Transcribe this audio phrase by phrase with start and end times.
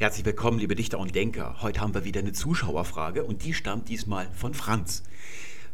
[0.00, 1.56] Herzlich willkommen, liebe Dichter und Denker.
[1.60, 5.02] Heute haben wir wieder eine Zuschauerfrage und die stammt diesmal von Franz.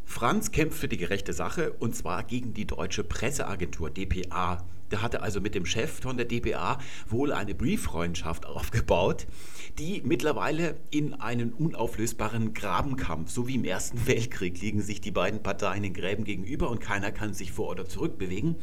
[0.07, 4.65] Franz kämpft für die gerechte Sache und zwar gegen die deutsche Presseagentur dpa.
[4.91, 6.79] Der hatte also mit dem Chef von der dpa
[7.09, 9.27] wohl eine Brieffreundschaft aufgebaut,
[9.79, 15.43] die mittlerweile in einen unauflösbaren Grabenkampf, so wie im Ersten Weltkrieg, liegen sich die beiden
[15.43, 18.57] Parteien in Gräben gegenüber und keiner kann sich vor oder zurück bewegen.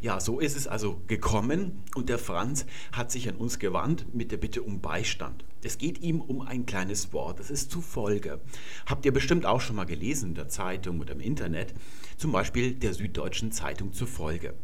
[0.00, 4.30] Ja, so ist es also gekommen und der Franz hat sich an uns gewandt mit
[4.30, 5.44] der Bitte um Beistand.
[5.64, 8.40] Es geht ihm um ein kleines Wort, das ist zufolge.
[8.86, 11.72] Habt ihr bestimmt auch schon mal gelesen in der Zeitung oder im Internet,
[12.16, 14.54] zum Beispiel der Süddeutschen Zeitung zufolge.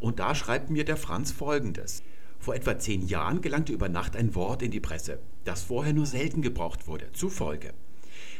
[0.00, 2.02] Und da schreibt mir der Franz folgendes.
[2.38, 6.06] Vor etwa zehn Jahren gelangte über Nacht ein Wort in die Presse, das vorher nur
[6.06, 7.74] selten gebraucht wurde, zufolge.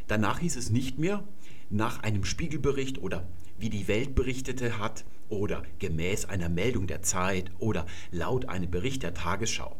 [0.07, 1.25] Danach hieß es nicht mehr
[1.71, 3.27] nach einem Spiegelbericht oder
[3.59, 9.03] wie die Welt berichtete hat oder gemäß einer Meldung der Zeit oder laut einem Bericht
[9.03, 9.77] der Tagesschau.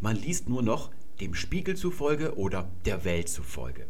[0.00, 3.86] Man liest nur noch dem Spiegel zufolge oder der Welt zufolge.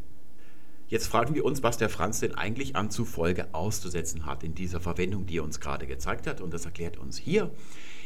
[0.88, 4.80] Jetzt fragen wir uns, was der Franz denn eigentlich an zufolge auszusetzen hat in dieser
[4.80, 6.40] Verwendung, die er uns gerade gezeigt hat.
[6.40, 7.50] Und das erklärt uns hier.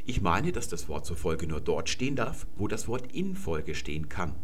[0.04, 4.08] Ich meine, dass das Wort zufolge nur dort stehen darf, wo das Wort infolge stehen
[4.08, 4.34] kann.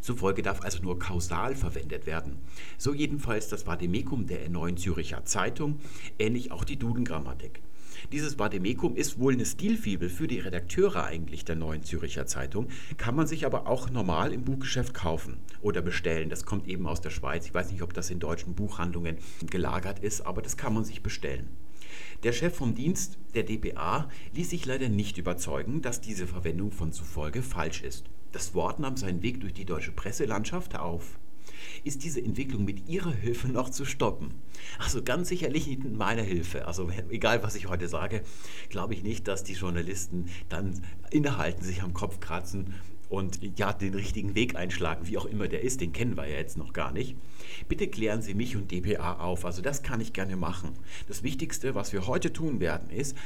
[0.00, 2.38] Zufolge darf also nur kausal verwendet werden.
[2.76, 5.80] So jedenfalls das Vademekum der Neuen Züricher Zeitung,
[6.20, 7.62] ähnlich auch die Duden-Grammatik.
[8.12, 13.14] Dieses Vademekum ist wohl eine Stilfibel für die Redakteure eigentlich der Neuen Züricher Zeitung, kann
[13.14, 16.30] man sich aber auch normal im Buchgeschäft kaufen oder bestellen.
[16.30, 17.46] Das kommt eben aus der Schweiz.
[17.46, 19.18] Ich weiß nicht, ob das in deutschen Buchhandlungen
[19.50, 21.48] gelagert ist, aber das kann man sich bestellen.
[22.22, 26.92] Der Chef vom Dienst der DPA ließ sich leider nicht überzeugen, dass diese Verwendung von
[26.92, 28.04] zufolge falsch ist.
[28.32, 31.18] Das Wort nahm seinen Weg durch die deutsche Presselandschaft auf
[31.84, 34.34] ist diese Entwicklung mit Ihrer Hilfe noch zu stoppen.
[34.78, 36.66] Also ganz sicherlich nicht mit meiner Hilfe.
[36.66, 38.22] Also egal, was ich heute sage,
[38.68, 42.74] glaube ich nicht, dass die Journalisten dann innehalten, sich am Kopf kratzen
[43.08, 46.36] und ja, den richtigen Weg einschlagen, wie auch immer der ist, den kennen wir ja
[46.36, 47.16] jetzt noch gar nicht.
[47.68, 49.44] Bitte klären Sie mich und DPA auf.
[49.44, 50.70] Also das kann ich gerne machen.
[51.06, 53.16] Das Wichtigste, was wir heute tun werden, ist,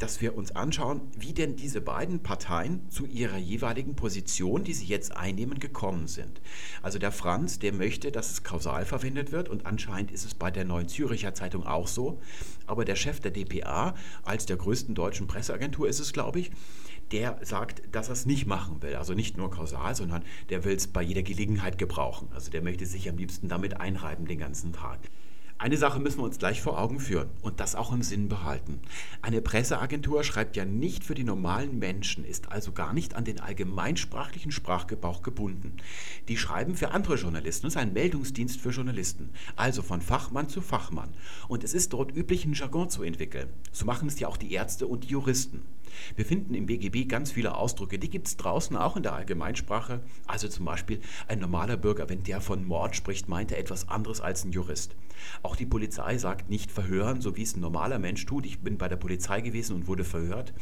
[0.00, 4.86] dass wir uns anschauen, wie denn diese beiden Parteien zu ihrer jeweiligen Position, die sie
[4.86, 6.40] jetzt einnehmen, gekommen sind.
[6.82, 10.50] Also der Franz, der möchte, dass es kausal verwendet wird und anscheinend ist es bei
[10.50, 12.20] der Neuen Züricher Zeitung auch so.
[12.66, 13.94] Aber der Chef der DPA,
[14.24, 16.50] als der größten deutschen Presseagentur ist es, glaube ich,
[17.12, 18.94] der sagt, dass er es nicht machen will.
[18.94, 22.28] Also nicht nur kausal, sondern der will es bei jeder Gelegenheit gebrauchen.
[22.32, 25.00] Also der möchte sich am liebsten damit einreiben den ganzen Tag.
[25.62, 28.80] Eine Sache müssen wir uns gleich vor Augen führen und das auch im Sinn behalten.
[29.20, 33.40] Eine Presseagentur schreibt ja nicht für die normalen Menschen, ist also gar nicht an den
[33.40, 35.76] allgemeinsprachlichen Sprachgebrauch gebunden.
[36.28, 40.62] Die schreiben für andere Journalisten, es ist ein Meldungsdienst für Journalisten, also von Fachmann zu
[40.62, 41.12] Fachmann.
[41.46, 43.50] Und es ist dort üblich, einen Jargon zu entwickeln.
[43.70, 45.60] So machen es ja auch die Ärzte und die Juristen.
[46.16, 50.00] Wir finden im BGB ganz viele Ausdrücke, die gibt es draußen auch in der Allgemeinsprache.
[50.26, 54.20] Also zum Beispiel ein normaler Bürger, wenn der von Mord spricht, meint er etwas anderes
[54.20, 54.96] als ein Jurist.
[55.42, 58.46] Auch die Polizei sagt nicht verhören, so wie es ein normaler Mensch tut.
[58.46, 60.52] Ich bin bei der Polizei gewesen und wurde verhört,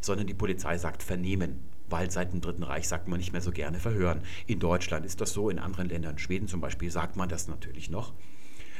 [0.00, 3.50] sondern die Polizei sagt vernehmen weil seit dem Dritten Reich sagt man nicht mehr so
[3.50, 4.22] gerne verhören.
[4.46, 7.90] In Deutschland ist das so, in anderen Ländern, Schweden zum Beispiel, sagt man das natürlich
[7.90, 8.14] noch.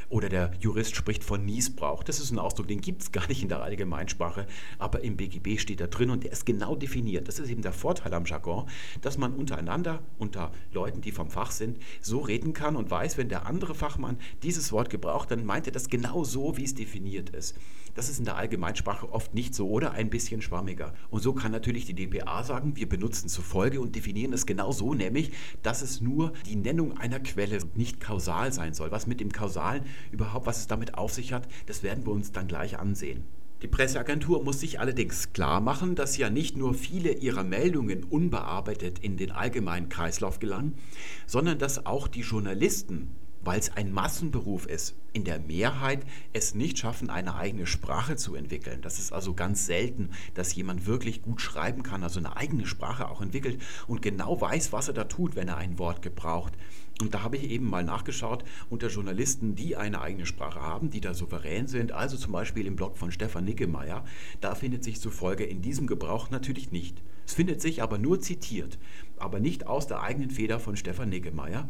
[0.09, 2.03] Oder der Jurist spricht von Niesbrauch.
[2.03, 4.45] Das ist ein Ausdruck, den gibt es gar nicht in der Allgemeinsprache,
[4.77, 7.27] aber im BGB steht da drin und der ist genau definiert.
[7.27, 8.67] Das ist eben der Vorteil am Jargon,
[9.01, 13.29] dass man untereinander, unter Leuten, die vom Fach sind, so reden kann und weiß, wenn
[13.29, 17.29] der andere Fachmann dieses Wort gebraucht, dann meint er das genau so, wie es definiert
[17.31, 17.55] ist.
[17.95, 20.93] Das ist in der Allgemeinsprache oft nicht so oder ein bisschen schwammiger.
[21.09, 24.93] Und so kann natürlich die DPA sagen, wir benutzen zufolge und definieren es genau so,
[24.93, 25.31] nämlich,
[25.63, 28.91] dass es nur die Nennung einer Quelle nicht kausal sein soll.
[28.91, 32.31] Was mit dem Kausalen überhaupt, was es damit auf sich hat, das werden wir uns
[32.31, 33.23] dann gleich ansehen.
[33.61, 38.99] Die Presseagentur muss sich allerdings klar machen, dass ja nicht nur viele ihrer Meldungen unbearbeitet
[38.99, 40.77] in den allgemeinen Kreislauf gelangen,
[41.25, 46.03] sondern dass auch die Journalisten weil es ein Massenberuf ist, in der Mehrheit
[46.33, 48.81] es nicht schaffen, eine eigene Sprache zu entwickeln.
[48.81, 53.07] Das ist also ganz selten, dass jemand wirklich gut schreiben kann, also eine eigene Sprache
[53.07, 56.53] auch entwickelt und genau weiß, was er da tut, wenn er ein Wort gebraucht.
[57.01, 61.01] Und da habe ich eben mal nachgeschaut unter Journalisten, die eine eigene Sprache haben, die
[61.01, 61.91] da souverän sind.
[61.91, 64.05] Also zum Beispiel im Blog von Stefan Nickemeyer.
[64.39, 67.01] Da findet sich zufolge in diesem Gebrauch natürlich nicht.
[67.27, 68.77] Es findet sich aber nur zitiert,
[69.17, 71.67] aber nicht aus der eigenen Feder von Stefan Nickemeyer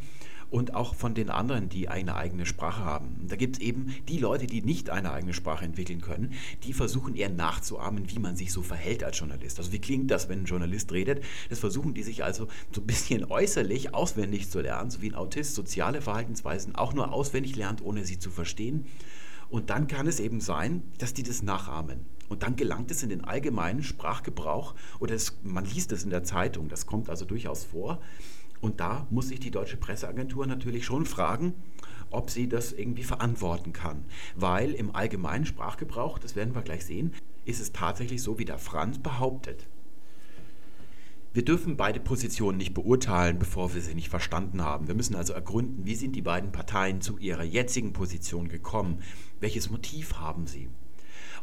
[0.55, 3.27] und auch von den anderen, die eine eigene Sprache haben.
[3.27, 6.31] Da gibt es eben die Leute, die nicht eine eigene Sprache entwickeln können,
[6.63, 9.59] die versuchen eher nachzuahmen, wie man sich so verhält als Journalist.
[9.59, 11.21] Also wie klingt das, wenn ein Journalist redet?
[11.49, 15.15] Das versuchen die sich also so ein bisschen äußerlich auswendig zu lernen, so wie ein
[15.15, 18.85] Autist soziale Verhaltensweisen auch nur auswendig lernt, ohne sie zu verstehen.
[19.49, 22.05] Und dann kann es eben sein, dass die das nachahmen.
[22.29, 26.23] Und dann gelangt es in den allgemeinen Sprachgebrauch oder es, man liest es in der
[26.23, 27.99] Zeitung, das kommt also durchaus vor
[28.61, 31.53] Und da muss sich die deutsche Presseagentur natürlich schon fragen,
[32.09, 34.05] ob sie das irgendwie verantworten kann.
[34.35, 37.13] Weil im allgemeinen Sprachgebrauch, das werden wir gleich sehen,
[37.45, 39.67] ist es tatsächlich so, wie der Franz behauptet.
[41.33, 44.87] Wir dürfen beide Positionen nicht beurteilen, bevor wir sie nicht verstanden haben.
[44.87, 49.01] Wir müssen also ergründen, wie sind die beiden Parteien zu ihrer jetzigen Position gekommen?
[49.41, 50.69] Welches Motiv haben sie?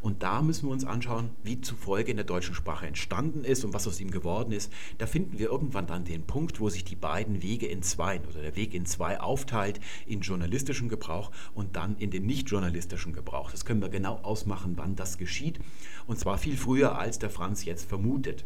[0.02, 3.72] Und da müssen wir uns anschauen, wie zufolge in der deutschen Sprache entstanden ist und
[3.72, 4.72] was aus ihm geworden ist.
[4.98, 8.42] Da finden wir irgendwann dann den Punkt, wo sich die beiden Wege in zwei oder
[8.42, 13.52] der Weg in zwei aufteilt, in journalistischen Gebrauch und dann in den nicht journalistischen Gebrauch.
[13.52, 15.60] Das können wir genau ausmachen, wann das geschieht.
[16.06, 18.44] Und zwar viel früher, als der Franz jetzt vermutet.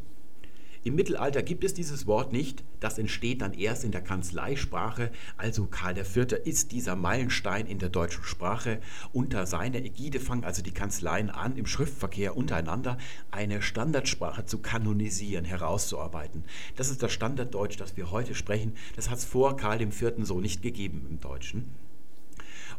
[0.86, 2.62] Im Mittelalter gibt es dieses Wort nicht.
[2.78, 5.10] Das entsteht dann erst in der Kanzleisprache.
[5.36, 6.34] Also Karl IV.
[6.44, 8.78] ist dieser Meilenstein in der deutschen Sprache.
[9.12, 12.98] Unter seiner Ägide fangen also die Kanzleien an, im Schriftverkehr untereinander
[13.32, 16.44] eine Standardsprache zu kanonisieren, herauszuarbeiten.
[16.76, 18.74] Das ist das Standarddeutsch, das wir heute sprechen.
[18.94, 20.12] Das hat es vor Karl IV.
[20.22, 21.64] so nicht gegeben im Deutschen.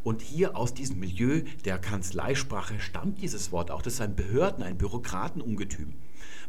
[0.05, 3.81] Und hier aus diesem Milieu der Kanzleisprache stammt dieses Wort auch.
[3.81, 5.95] Das ist ein Behörden-, ein Bürokratenungetüm.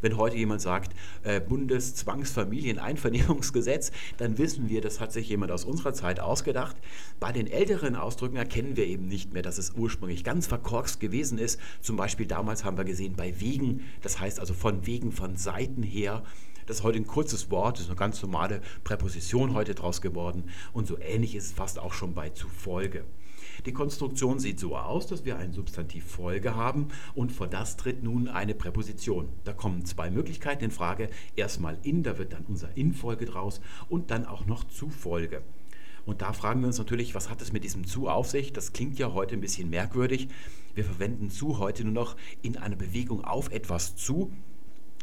[0.00, 5.92] Wenn heute jemand sagt, äh, Bundeszwangsfamilieneinvernehmungsgesetz, dann wissen wir, das hat sich jemand aus unserer
[5.92, 6.76] Zeit ausgedacht.
[7.20, 11.38] Bei den älteren Ausdrücken erkennen wir eben nicht mehr, dass es ursprünglich ganz verkorkst gewesen
[11.38, 11.60] ist.
[11.80, 15.82] Zum Beispiel damals haben wir gesehen bei Wegen, das heißt also von Wegen von Seiten
[15.82, 16.22] her.
[16.66, 20.44] Das ist heute ein kurzes Wort, das ist eine ganz normale Präposition heute draus geworden.
[20.74, 23.04] Und so ähnlich ist es fast auch schon bei zufolge.
[23.66, 28.02] Die Konstruktion sieht so aus, dass wir ein Substantiv Folge haben und vor das tritt
[28.02, 29.28] nun eine Präposition.
[29.44, 31.10] Da kommen zwei Möglichkeiten in Frage.
[31.36, 35.42] Erstmal in, da wird dann unser In-Folge draus und dann auch noch Zufolge.
[36.06, 38.52] Und da fragen wir uns natürlich, was hat es mit diesem zu auf sich?
[38.52, 40.28] Das klingt ja heute ein bisschen merkwürdig.
[40.74, 44.32] Wir verwenden zu heute nur noch in einer Bewegung auf etwas zu.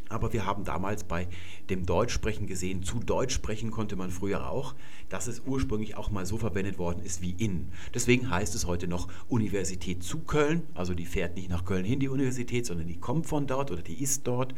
[0.09, 1.27] Aber wir haben damals bei
[1.69, 4.75] dem Deutschsprechen gesehen, zu Deutsch sprechen konnte man früher auch,
[5.09, 7.69] dass es ursprünglich auch mal so verwendet worden ist wie in.
[7.93, 10.63] Deswegen heißt es heute noch Universität zu Köln.
[10.73, 13.81] Also die fährt nicht nach Köln hin, die Universität, sondern die kommt von dort oder
[13.81, 14.53] die ist dort.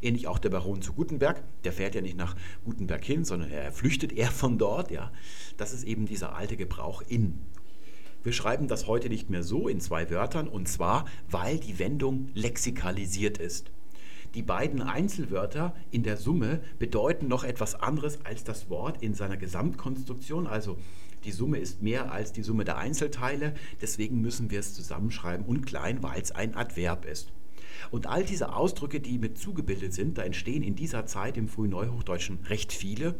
[0.00, 1.42] Ähnlich auch der Baron zu Gutenberg.
[1.64, 4.90] Der fährt ja nicht nach Gutenberg hin, sondern er flüchtet eher von dort.
[4.90, 5.10] Ja.
[5.56, 7.38] Das ist eben dieser alte Gebrauch in.
[8.22, 12.30] Wir schreiben das heute nicht mehr so in zwei Wörtern und zwar, weil die Wendung
[12.32, 13.70] lexikalisiert ist.
[14.34, 19.36] Die beiden Einzelwörter in der Summe bedeuten noch etwas anderes als das Wort in seiner
[19.36, 20.48] Gesamtkonstruktion.
[20.48, 20.76] Also
[21.22, 23.54] die Summe ist mehr als die Summe der Einzelteile.
[23.80, 27.32] Deswegen müssen wir es zusammenschreiben und klein, weil es ein Adverb ist.
[27.92, 31.70] Und all diese Ausdrücke, die mit zugebildet sind, da entstehen in dieser Zeit im frühen
[31.70, 33.14] Neuhochdeutschen recht viele,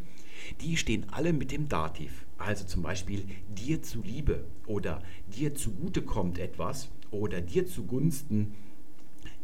[0.60, 2.26] die stehen alle mit dem Dativ.
[2.38, 8.54] Also zum Beispiel dir zuliebe oder dir zugute kommt etwas oder dir zugunsten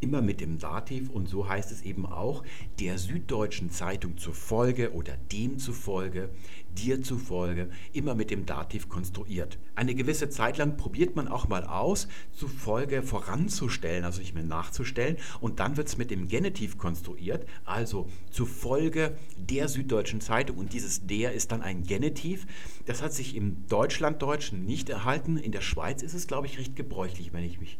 [0.00, 2.42] immer mit dem Dativ und so heißt es eben auch
[2.78, 6.30] der Süddeutschen Zeitung zufolge oder dem zufolge,
[6.76, 9.58] dir zufolge, immer mit dem Dativ konstruiert.
[9.74, 15.16] Eine gewisse Zeit lang probiert man auch mal aus, zufolge voranzustellen, also nicht mehr nachzustellen
[15.40, 21.06] und dann wird es mit dem Genitiv konstruiert, also zufolge der Süddeutschen Zeitung und dieses
[21.06, 22.46] der ist dann ein Genitiv.
[22.86, 26.76] Das hat sich im Deutschlanddeutschen nicht erhalten, in der Schweiz ist es glaube ich recht
[26.76, 27.78] gebräuchlich, wenn ich mich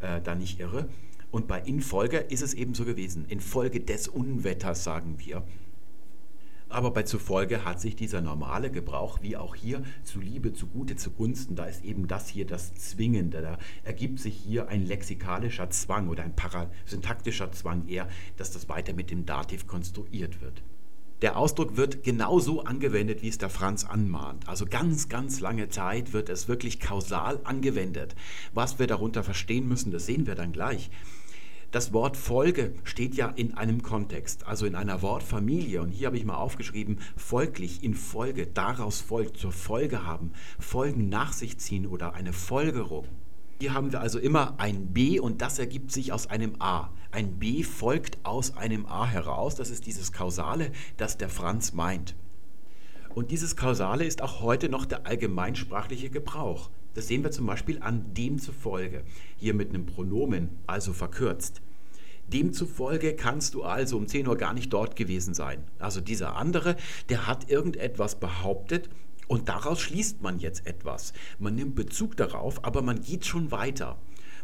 [0.00, 0.88] äh, da nicht irre.
[1.30, 3.24] Und bei Infolge ist es eben so gewesen.
[3.28, 5.44] Infolge des Unwetters, sagen wir.
[6.70, 11.64] Aber bei zufolge hat sich dieser normale Gebrauch, wie auch hier, zuliebe, zugute, zugunsten, da
[11.64, 13.42] ist eben das hier das Zwingende.
[13.42, 18.92] Da ergibt sich hier ein lexikalischer Zwang oder ein parasyntaktischer Zwang eher, dass das weiter
[18.92, 20.62] mit dem Dativ konstruiert wird.
[21.22, 24.48] Der Ausdruck wird genauso angewendet, wie es der Franz anmahnt.
[24.48, 28.14] Also ganz, ganz lange Zeit wird es wirklich kausal angewendet.
[28.54, 30.88] Was wir darunter verstehen müssen, das sehen wir dann gleich.
[31.70, 35.80] Das Wort Folge steht ja in einem Kontext, also in einer Wortfamilie.
[35.80, 41.08] Und hier habe ich mal aufgeschrieben, folglich, in Folge, daraus folgt, zur Folge haben, Folgen
[41.08, 43.06] nach sich ziehen oder eine Folgerung.
[43.60, 46.90] Hier haben wir also immer ein B und das ergibt sich aus einem A.
[47.12, 49.54] Ein B folgt aus einem A heraus.
[49.54, 52.16] Das ist dieses Kausale, das der Franz meint.
[53.14, 56.70] Und dieses Kausale ist auch heute noch der allgemeinsprachliche Gebrauch.
[56.94, 59.04] Das sehen wir zum Beispiel an demzufolge,
[59.36, 61.62] hier mit einem Pronomen, also verkürzt.
[62.28, 65.64] Demzufolge kannst du also um 10 Uhr gar nicht dort gewesen sein.
[65.78, 66.76] Also dieser andere,
[67.08, 68.88] der hat irgendetwas behauptet
[69.26, 71.12] und daraus schließt man jetzt etwas.
[71.38, 73.98] Man nimmt Bezug darauf, aber man geht schon weiter.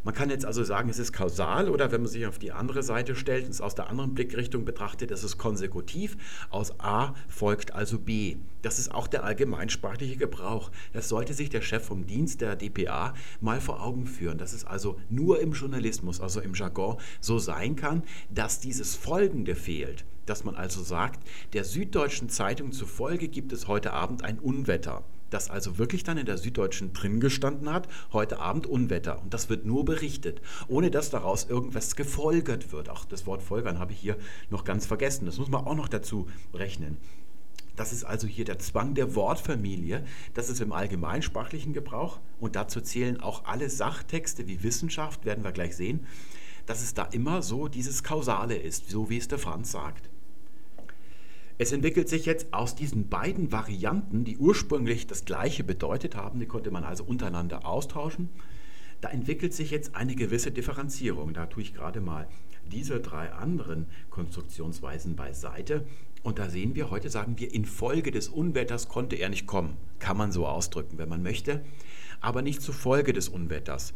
[0.06, 2.84] Man kann jetzt also sagen, es ist kausal oder wenn man sich auf die andere
[2.84, 6.16] Seite stellt und es aus der anderen Blickrichtung betrachtet, es ist konsekutiv.
[6.48, 8.36] Aus A folgt also B.
[8.62, 10.70] Das ist auch der allgemeinsprachliche Gebrauch.
[10.92, 14.64] Das sollte sich der Chef vom Dienst der DPA mal vor Augen führen, dass es
[14.64, 20.04] also nur im Journalismus, also im Jargon, so sein kann, dass dieses Folgende fehlt.
[20.26, 21.20] dass man also sagt,
[21.52, 26.26] der Süddeutschen Zeitung zufolge gibt es heute Abend ein Unwetter das also wirklich dann in
[26.26, 29.20] der Süddeutschen drin gestanden hat, heute Abend Unwetter.
[29.22, 32.88] Und das wird nur berichtet, ohne dass daraus irgendwas gefolgert wird.
[32.88, 34.16] Ach, das Wort folgern habe ich hier
[34.50, 35.26] noch ganz vergessen.
[35.26, 36.96] Das muss man auch noch dazu rechnen.
[37.76, 40.04] Das ist also hier der Zwang der Wortfamilie.
[40.32, 42.20] Das ist im allgemeinsprachlichen Gebrauch.
[42.40, 46.06] Und dazu zählen auch alle Sachtexte wie Wissenschaft, werden wir gleich sehen,
[46.64, 50.08] dass es da immer so dieses Kausale ist, so wie es der Franz sagt.
[51.58, 56.46] Es entwickelt sich jetzt aus diesen beiden Varianten, die ursprünglich das gleiche bedeutet haben, die
[56.46, 58.28] konnte man also untereinander austauschen,
[59.00, 61.34] da entwickelt sich jetzt eine gewisse Differenzierung.
[61.34, 62.28] Da tue ich gerade mal
[62.70, 65.86] diese drei anderen Konstruktionsweisen beiseite.
[66.22, 69.76] Und da sehen wir, heute sagen wir, infolge des Unwetters konnte er nicht kommen.
[69.98, 71.64] Kann man so ausdrücken, wenn man möchte,
[72.20, 73.94] aber nicht zufolge des Unwetters.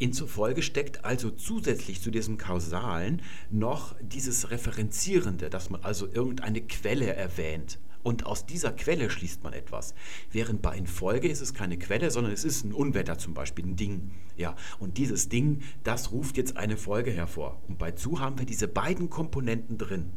[0.00, 7.14] Inzufolge steckt also zusätzlich zu diesem Kausalen noch dieses Referenzierende, dass man also irgendeine Quelle
[7.14, 7.78] erwähnt.
[8.02, 9.94] Und aus dieser Quelle schließt man etwas.
[10.32, 13.76] Während bei Infolge ist es keine Quelle, sondern es ist ein Unwetter zum Beispiel, ein
[13.76, 14.10] Ding.
[14.38, 17.60] Ja, und dieses Ding, das ruft jetzt eine Folge hervor.
[17.68, 20.12] Und bei zu haben wir diese beiden Komponenten drin.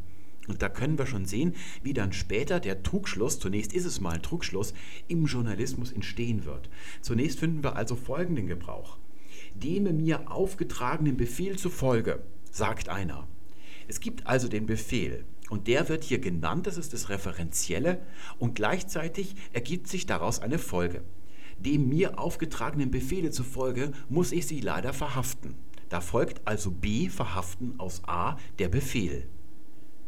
[0.48, 4.12] Und da können wir schon sehen, wie dann später der Trugschluss, zunächst ist es mal
[4.12, 4.74] ein Trugschluss,
[5.10, 6.70] im Journalismus entstehen wird.
[7.02, 8.98] Zunächst finden wir also folgenden Gebrauch
[9.56, 13.28] dem mir aufgetragenen Befehl zufolge, sagt einer.
[13.88, 18.02] Es gibt also den Befehl und der wird hier genannt, das ist das Referenzielle
[18.40, 21.04] und gleichzeitig ergibt sich daraus eine Folge.
[21.60, 25.56] Dem mir aufgetragenen Befehle zufolge muss ich sie leider verhaften.
[25.90, 29.28] Da folgt also B verhaften aus A der Befehl.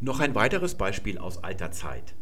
[0.00, 2.14] Noch ein weiteres Beispiel aus alter Zeit.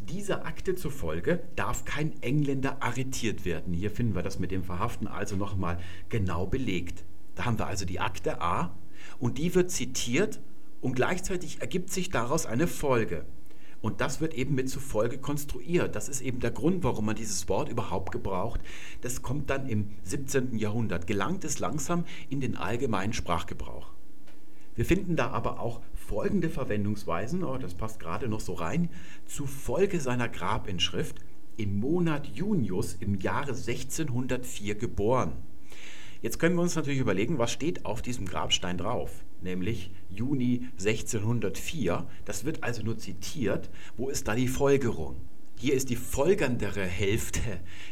[0.00, 3.72] Dieser Akte zufolge darf kein Engländer arretiert werden.
[3.72, 7.04] Hier finden wir das mit dem Verhaften also nochmal genau belegt.
[7.34, 8.76] Da haben wir also die Akte A
[9.18, 10.40] und die wird zitiert
[10.80, 13.24] und gleichzeitig ergibt sich daraus eine Folge.
[13.80, 15.94] Und das wird eben mit zufolge konstruiert.
[15.94, 18.60] Das ist eben der Grund, warum man dieses Wort überhaupt gebraucht.
[19.02, 20.56] Das kommt dann im 17.
[20.56, 23.92] Jahrhundert, gelangt es langsam in den allgemeinen Sprachgebrauch.
[24.74, 25.82] Wir finden da aber auch
[26.14, 28.88] folgende Verwendungsweisen, oh, das passt gerade noch so rein,
[29.26, 31.16] zufolge seiner Grabinschrift
[31.56, 35.32] im Monat Junius im Jahre 1604 geboren.
[36.22, 42.06] Jetzt können wir uns natürlich überlegen, was steht auf diesem Grabstein drauf, nämlich Juni 1604.
[42.24, 43.68] Das wird also nur zitiert.
[43.96, 45.16] Wo ist da die Folgerung?
[45.56, 47.40] Hier ist die folgendere Hälfte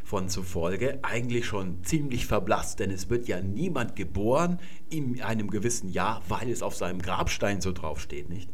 [0.04, 4.59] von zufolge eigentlich schon ziemlich verblasst, denn es wird ja niemand geboren
[4.90, 8.50] in einem gewissen Jahr, weil es auf seinem Grabstein so draufsteht, nicht?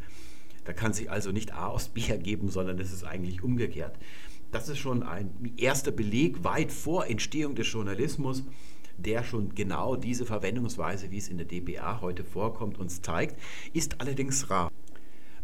[0.64, 3.96] Da kann sich also nicht A aus B ergeben, sondern es ist eigentlich umgekehrt.
[4.52, 8.44] Das ist schon ein erster Beleg weit vor Entstehung des Journalismus,
[8.98, 13.40] der schon genau diese Verwendungsweise, wie es in der DBA heute vorkommt, uns zeigt,
[13.72, 14.70] ist allerdings rar.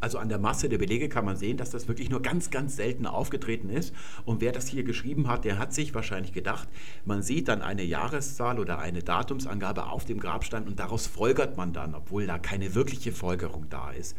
[0.05, 2.77] Also an der Masse der Belege kann man sehen, dass das wirklich nur ganz, ganz
[2.77, 3.95] selten aufgetreten ist.
[4.27, 6.69] Und wer das hier geschrieben hat, der hat sich wahrscheinlich gedacht,
[7.07, 11.73] man sieht dann eine Jahreszahl oder eine Datumsangabe auf dem Grabstein und daraus folgert man
[11.73, 14.15] dann, obwohl da keine wirkliche Folgerung da ist.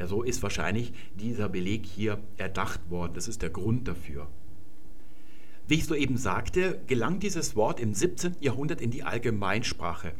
[0.00, 3.12] Ja, so ist wahrscheinlich dieser Beleg hier erdacht worden.
[3.14, 4.26] Das ist der Grund dafür.
[5.68, 8.38] Wie ich soeben sagte, gelangt dieses Wort im 17.
[8.40, 10.14] Jahrhundert in die Allgemeinsprache.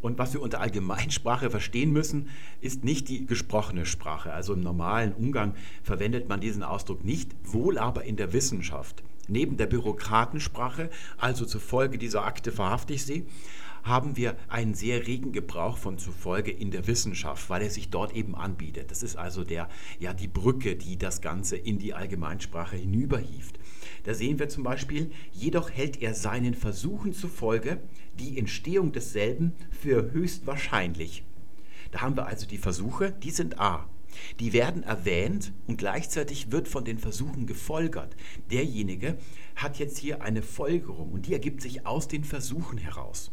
[0.00, 2.28] Und was wir unter Allgemeinsprache verstehen müssen,
[2.60, 4.32] ist nicht die gesprochene Sprache.
[4.32, 9.02] Also im normalen Umgang verwendet man diesen Ausdruck nicht, wohl aber in der Wissenschaft.
[9.28, 13.26] Neben der Bürokratensprache, also zufolge dieser Akte verhafte ich sie,
[13.82, 18.14] haben wir einen sehr regen Gebrauch von zufolge in der Wissenschaft, weil er sich dort
[18.14, 18.90] eben anbietet.
[18.90, 19.68] Das ist also der,
[19.98, 23.58] ja, die Brücke, die das Ganze in die Allgemeinsprache hinüberhieft.
[24.04, 27.80] Da sehen wir zum Beispiel, jedoch hält er seinen Versuchen zufolge
[28.18, 31.24] die Entstehung desselben für höchst wahrscheinlich.
[31.90, 33.88] Da haben wir also die Versuche, die sind A.
[34.40, 38.16] Die werden erwähnt und gleichzeitig wird von den Versuchen gefolgert.
[38.50, 39.18] Derjenige
[39.56, 43.30] hat jetzt hier eine Folgerung und die ergibt sich aus den Versuchen heraus.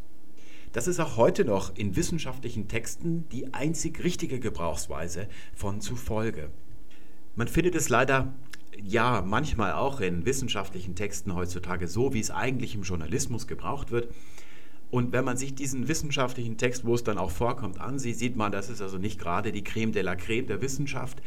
[0.78, 6.52] Das ist auch heute noch in wissenschaftlichen Texten die einzig richtige Gebrauchsweise von zufolge.
[7.36, 8.36] Man findet es leider
[8.80, 14.14] ja manchmal auch in wissenschaftlichen Texten heutzutage so, wie es eigentlich im Journalismus gebraucht wird.
[14.92, 18.52] Und wenn man sich diesen wissenschaftlichen Text, wo es dann auch vorkommt, ansieht, sieht man,
[18.52, 21.24] das ist also nicht gerade die Creme de la Creme der Wissenschaft.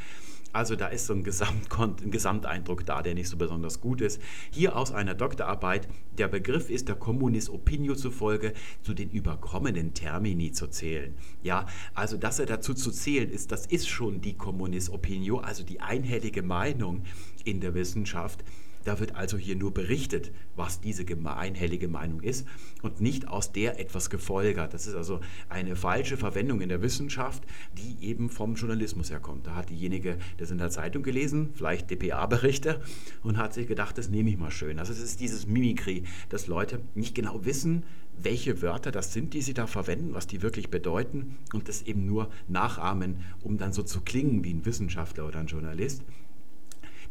[0.52, 4.20] Also da ist so ein, Gesamtkont ein Gesamteindruck da, der nicht so besonders gut ist.
[4.50, 5.88] Hier aus einer Doktorarbeit,
[6.18, 8.52] der Begriff ist der Communis Opinio zufolge
[8.82, 11.14] zu den überkommenen Termini zu zählen.
[11.42, 15.62] Ja, also dass er dazu zu zählen ist, das ist schon die Communis Opinio, also
[15.62, 17.04] die einhellige Meinung
[17.44, 18.44] in der Wissenschaft
[18.84, 22.46] Da wird also hier nur berichtet, was diese einhellige Meinung ist
[22.82, 24.72] und nicht aus der etwas gefolgert.
[24.74, 27.42] Das ist also eine falsche Verwendung in der Wissenschaft,
[27.76, 29.46] die eben vom Journalismus herkommt.
[29.46, 32.80] Da hat diejenige das in der Zeitung gelesen, vielleicht DPA-Berichte,
[33.22, 34.78] und hat sich gedacht, das nehme ich mal schön.
[34.78, 37.84] Also es ist dieses Mimikry, dass Leute nicht genau wissen,
[38.22, 42.06] welche Wörter das sind, die sie da verwenden, was die wirklich bedeuten und das eben
[42.06, 46.02] nur nachahmen, um dann so zu klingen wie ein Wissenschaftler oder ein Journalist.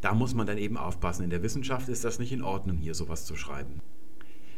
[0.01, 1.23] Da muss man dann eben aufpassen.
[1.23, 3.81] In der Wissenschaft ist das nicht in Ordnung, hier sowas zu schreiben.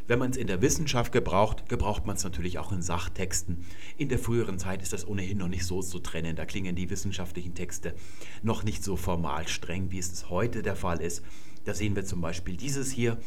[0.07, 3.65] Wenn man es in der Wissenschaft gebraucht, gebraucht man es natürlich auch in Sachtexten.
[3.97, 6.35] In der früheren Zeit ist das ohnehin noch nicht so zu trennen.
[6.35, 7.95] Da klingen die wissenschaftlichen Texte
[8.43, 11.23] noch nicht so formal streng, wie es heute der Fall ist.
[11.65, 13.17] Da sehen wir zum Beispiel dieses hier.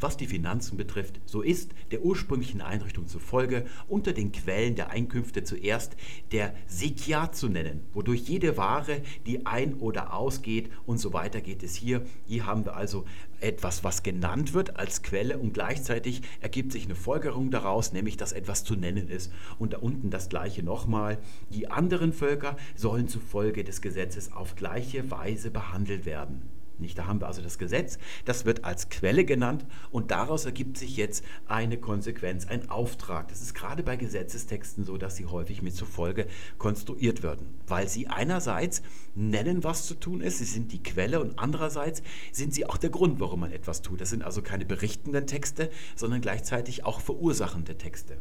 [0.00, 5.44] Was die Finanzen betrifft, so ist der ursprünglichen Einrichtung zufolge unter den Quellen der Einkünfte
[5.44, 5.96] zuerst
[6.32, 11.62] der Sekia zu nennen, wodurch jede Ware, die ein- oder ausgeht und so weiter geht
[11.62, 12.04] es hier.
[12.26, 13.04] Hier haben wir also
[13.40, 18.32] etwas, was genannt wird als Quelle und gleichzeitig ergibt sich eine Folgerung daraus, nämlich dass
[18.32, 19.32] etwas zu nennen ist.
[19.58, 21.18] Und da unten das gleiche nochmal.
[21.50, 26.42] Die anderen Völker sollen zufolge des Gesetzes auf gleiche Weise behandelt werden.
[26.78, 30.76] Nicht, da haben wir also das Gesetz, das wird als Quelle genannt und daraus ergibt
[30.76, 33.28] sich jetzt eine Konsequenz, ein Auftrag.
[33.28, 36.26] Das ist gerade bei Gesetzestexten so, dass sie häufig mit zufolge
[36.58, 38.82] konstruiert werden, weil sie einerseits
[39.14, 42.02] nennen, was zu tun ist, sie sind die Quelle und andererseits
[42.32, 44.00] sind sie auch der Grund, warum man etwas tut.
[44.00, 48.16] Das sind also keine berichtenden Texte, sondern gleichzeitig auch verursachende Texte.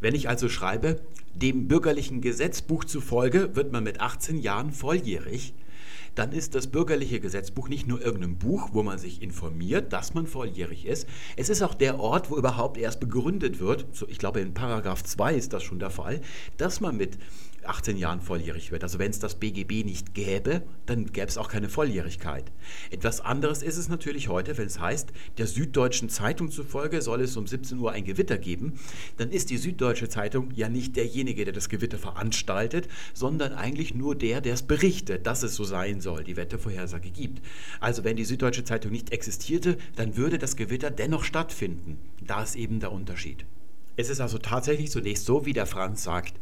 [0.00, 1.00] Wenn ich also schreibe,
[1.34, 5.54] dem bürgerlichen Gesetzbuch zufolge wird man mit 18 Jahren volljährig,
[6.14, 10.26] dann ist das bürgerliche Gesetzbuch nicht nur irgendein Buch, wo man sich informiert, dass man
[10.26, 11.08] volljährig ist.
[11.36, 15.02] Es ist auch der Ort, wo überhaupt erst begründet wird, so ich glaube in Paragraph
[15.02, 16.20] 2 ist das schon der Fall,
[16.56, 17.18] dass man mit
[17.66, 18.82] 18 Jahren volljährig wird.
[18.82, 22.50] Also wenn es das BGB nicht gäbe, dann gäbe es auch keine Volljährigkeit.
[22.90, 27.36] Etwas anderes ist es natürlich heute, wenn es heißt, der Süddeutschen Zeitung zufolge soll es
[27.36, 28.74] um 17 Uhr ein Gewitter geben,
[29.16, 34.14] dann ist die Süddeutsche Zeitung ja nicht derjenige, der das Gewitter veranstaltet, sondern eigentlich nur
[34.14, 37.44] der, der es berichtet, dass es so sein soll, die Wettervorhersage gibt.
[37.80, 41.98] Also wenn die Süddeutsche Zeitung nicht existierte, dann würde das Gewitter dennoch stattfinden.
[42.20, 43.44] Da ist eben der Unterschied.
[43.96, 46.34] Es ist also tatsächlich zunächst so, wie der Franz sagt,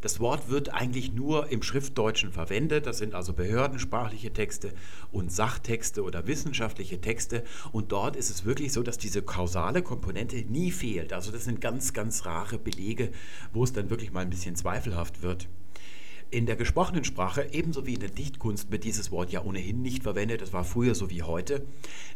[0.00, 2.86] das Wort wird eigentlich nur im Schriftdeutschen verwendet.
[2.86, 4.72] Das sind also behördensprachliche Texte
[5.12, 7.44] und Sachtexte oder wissenschaftliche Texte.
[7.72, 11.12] Und dort ist es wirklich so, dass diese kausale Komponente nie fehlt.
[11.12, 13.10] Also das sind ganz, ganz rare Belege,
[13.52, 15.48] wo es dann wirklich mal ein bisschen zweifelhaft wird.
[16.30, 20.02] In der gesprochenen Sprache, ebenso wie in der Dichtkunst, wird dieses Wort ja ohnehin nicht
[20.02, 20.42] verwendet.
[20.42, 21.64] Das war früher so wie heute.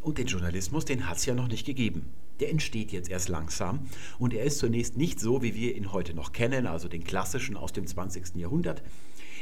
[0.02, 2.12] Und den Journalismus, den hat es ja noch nicht gegeben.
[2.38, 3.86] Der entsteht jetzt erst langsam
[4.18, 7.56] und er ist zunächst nicht so, wie wir ihn heute noch kennen, also den klassischen
[7.56, 8.36] aus dem 20.
[8.36, 8.82] Jahrhundert.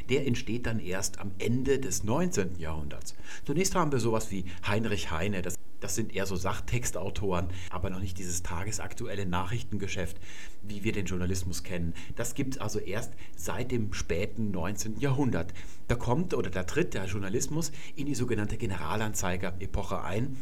[0.09, 2.57] Der entsteht dann erst am Ende des 19.
[2.57, 3.15] Jahrhunderts.
[3.45, 7.99] Zunächst haben wir sowas wie Heinrich Heine, das das sind eher so Sachtextautoren, aber noch
[7.99, 10.17] nicht dieses tagesaktuelle Nachrichtengeschäft,
[10.61, 11.95] wie wir den Journalismus kennen.
[12.15, 14.99] Das gibt es also erst seit dem späten 19.
[14.99, 15.53] Jahrhundert.
[15.87, 20.37] Da kommt oder da tritt der Journalismus in die sogenannte Generalanzeiger-Epoche ein.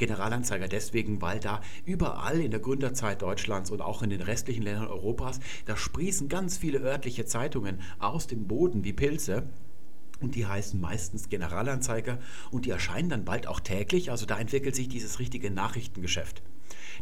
[0.00, 4.88] Generalanzeiger deswegen, weil da überall in der Gründerzeit Deutschlands und auch in den restlichen Ländern
[4.88, 9.44] Europas, da sprießen ganz viele örtliche Zeitungen aus dem Boden wie Pilze.
[10.20, 12.18] Und die heißen meistens Generalanzeiger
[12.50, 14.10] und die erscheinen dann bald auch täglich.
[14.10, 16.42] Also da entwickelt sich dieses richtige Nachrichtengeschäft.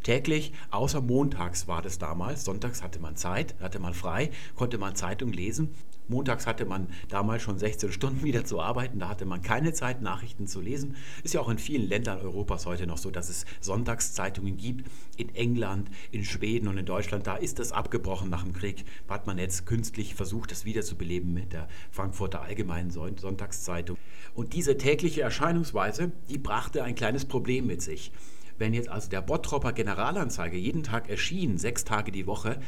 [0.03, 2.45] Täglich, außer montags war das damals.
[2.45, 5.75] Sonntags hatte man Zeit, hatte man frei, konnte man Zeitung lesen.
[6.09, 10.01] Montags hatte man damals schon 16 Stunden wieder zu arbeiten, da hatte man keine Zeit,
[10.01, 10.97] Nachrichten zu lesen.
[11.23, 14.91] Ist ja auch in vielen Ländern Europas heute noch so, dass es Sonntagszeitungen gibt.
[15.17, 18.85] In England, in Schweden und in Deutschland, da ist das abgebrochen nach dem Krieg.
[19.09, 23.99] Hat man jetzt künstlich versucht, das wiederzubeleben mit der Frankfurter Allgemeinen Sonntagszeitung.
[24.35, 28.13] Und diese tägliche Erscheinungsweise, die brachte ein kleines Problem mit sich.
[28.59, 32.59] Wenn jetzt also der Bottropper Generalanzeige jeden Tag erschien, sechs Tage die Woche,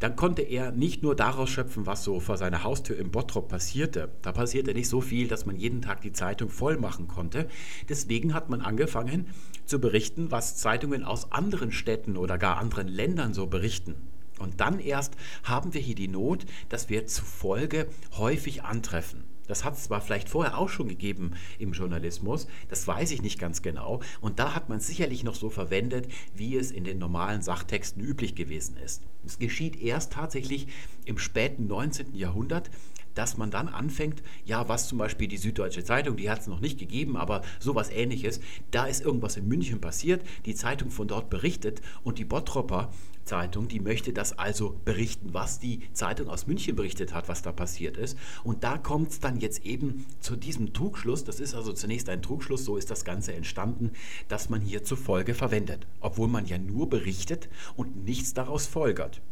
[0.00, 4.10] dann konnte er nicht nur daraus schöpfen, was so vor seiner Haustür im Bottrop passierte.
[4.22, 7.48] Da passierte nicht so viel, dass man jeden Tag die Zeitung voll machen konnte.
[7.88, 9.28] Deswegen hat man angefangen
[9.66, 13.94] zu berichten, was Zeitungen aus anderen Städten oder gar anderen Ländern so berichten.
[14.38, 19.24] Und dann erst haben wir hier die Not, dass wir zufolge häufig antreffen.
[19.50, 23.40] Das hat es zwar vielleicht vorher auch schon gegeben im Journalismus, das weiß ich nicht
[23.40, 24.00] ganz genau.
[24.20, 28.00] Und da hat man es sicherlich noch so verwendet, wie es in den normalen Sachtexten
[28.00, 29.02] üblich gewesen ist.
[29.26, 30.68] Es geschieht erst tatsächlich
[31.04, 32.14] im späten 19.
[32.14, 32.70] Jahrhundert,
[33.14, 36.60] dass man dann anfängt, ja, was zum Beispiel die Süddeutsche Zeitung, die hat es noch
[36.60, 41.28] nicht gegeben, aber sowas ähnliches, da ist irgendwas in München passiert, die Zeitung von dort
[41.28, 42.92] berichtet und die Bottropper
[43.30, 47.52] Zeitung, die möchte das also berichten, was die Zeitung aus München berichtet hat, was da
[47.52, 48.18] passiert ist.
[48.42, 52.22] Und da kommt es dann jetzt eben zu diesem Trugschluss, das ist also zunächst ein
[52.22, 53.92] Trugschluss, so ist das Ganze entstanden,
[54.26, 59.22] dass man hier zur Folge verwendet, obwohl man ja nur berichtet und nichts daraus folgert.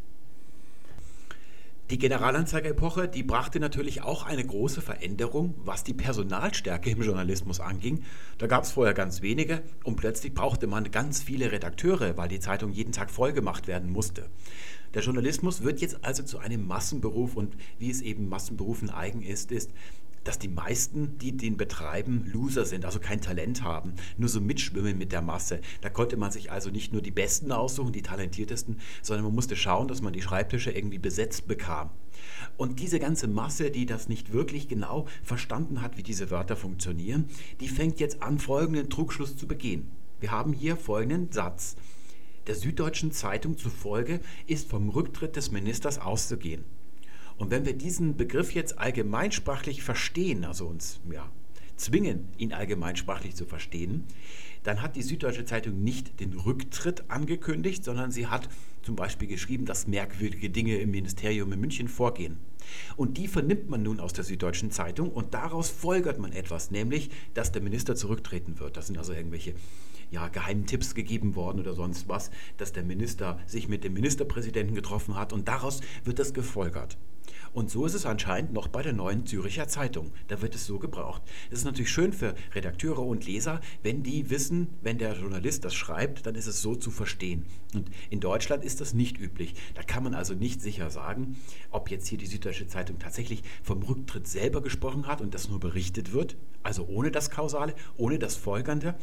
[1.91, 8.03] Die Generalanzeigerepoche, die brachte natürlich auch eine große Veränderung, was die Personalstärke im Journalismus anging.
[8.37, 12.41] Da gab es vorher ganz wenige und plötzlich brauchte man ganz viele Redakteure, weil die
[12.41, 14.27] Zeitung jeden Tag vollgemacht werden musste.
[14.93, 19.51] Der Journalismus wird jetzt also zu einem Massenberuf und wie es eben Massenberufen eigen ist,
[19.51, 19.71] ist,
[20.25, 24.99] dass die meisten, die den betreiben, Loser sind, also kein Talent haben, nur so mitschwimmen
[24.99, 25.61] mit der Masse.
[25.81, 29.57] Da konnte man sich also nicht nur die Besten aussuchen, die talentiertesten, sondern man musste
[29.57, 31.91] schauen, dass man die Schreibtische irgendwie besetzt bekam.
[32.57, 37.29] Und diese ganze Masse, die das nicht wirklich genau verstanden hat, wie diese Wörter funktionieren,
[37.61, 39.89] die fängt jetzt an, folgenden Trugschluss zu begehen.
[40.21, 41.77] Wir haben hier folgenden Satz.
[42.49, 46.65] Der Süddeutschen Zeitung zufolge ist vom Rücktritt des Ministers auszugehen.
[47.39, 51.31] Und wenn wir diesen Begriff jetzt allgemeinsprachlich verstehen, also uns ja,
[51.77, 54.05] zwingen, ihn allgemeinsprachlich zu verstehen,
[54.65, 58.49] dann hat die Süddeutsche Zeitung nicht den Rücktritt angekündigt, sondern sie hat
[58.83, 62.39] zum Beispiel geschrieben, dass merkwürdige Dinge im Ministerium in München vorgehen.
[62.97, 67.11] Und die vernimmt man nun aus der Süddeutschen Zeitung und daraus folgert man etwas, nämlich,
[67.35, 68.77] dass der Minister zurücktreten wird.
[68.77, 69.55] Das sind also irgendwelche
[70.11, 74.75] ja, geheimen Tipps gegeben worden oder sonst was, dass der Minister sich mit dem Ministerpräsidenten
[74.75, 76.97] getroffen hat und daraus wird das gefolgert.
[77.53, 80.13] Und so ist es anscheinend noch bei der neuen Züricher Zeitung.
[80.29, 81.23] Da wird es so gebraucht.
[81.51, 85.75] Es ist natürlich schön für Redakteure und Leser, wenn die wissen, wenn der Journalist das
[85.75, 87.47] schreibt, dann ist es so zu verstehen.
[87.75, 89.55] Und in Deutschland ist das nicht üblich.
[89.75, 91.37] Da kann man also nicht sicher sagen,
[91.71, 95.61] ob jetzt hier die Süddeutsche Zeitung tatsächlich vom Rücktritt selber gesprochen hat und das nur
[95.61, 98.95] berichtet wird, also ohne das Kausale, ohne das Folgernde,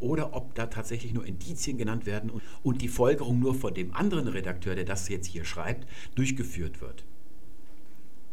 [0.00, 4.28] oder ob da tatsächlich nur Indizien genannt werden und die Folgerung nur von dem anderen
[4.28, 7.04] Redakteur, der das jetzt hier schreibt, durchgeführt wird.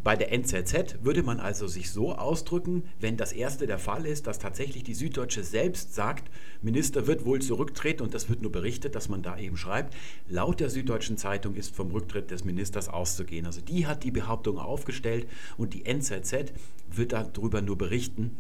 [0.01, 4.27] Bei der NZZ würde man also sich so ausdrücken, wenn das erste der Fall ist,
[4.27, 6.31] dass tatsächlich die Süddeutsche selbst sagt,
[6.62, 9.95] Minister wird wohl zurücktreten und das wird nur berichtet, dass man da eben schreibt,
[10.29, 13.45] laut der Süddeutschen Zeitung ist vom Rücktritt des Ministers auszugehen.
[13.45, 16.53] Also die hat die Behauptung aufgestellt und die NZZ
[16.89, 18.38] wird darüber nur berichten,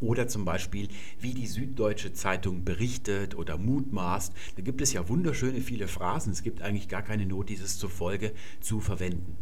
[0.00, 0.88] oder zum Beispiel,
[1.20, 4.32] wie die Süddeutsche Zeitung berichtet oder mutmaßt.
[4.56, 6.32] Da gibt es ja wunderschöne viele Phrasen.
[6.32, 9.38] Es gibt eigentlich gar keine Not, dieses zur Folge zu verwenden.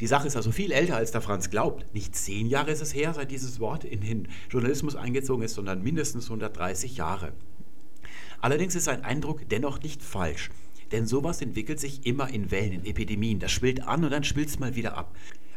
[0.00, 1.86] Die Sache ist also viel älter, als der Franz glaubt.
[1.94, 5.82] Nicht zehn Jahre ist es her, seit dieses Wort in den Journalismus eingezogen ist, sondern
[5.82, 7.32] mindestens 130 Jahre.
[8.40, 10.50] Allerdings ist sein Eindruck dennoch nicht falsch.
[10.92, 13.40] Denn sowas entwickelt sich immer in Wellen, in Epidemien.
[13.40, 15.16] Das schwillt an und dann schwillt es mal wieder ab.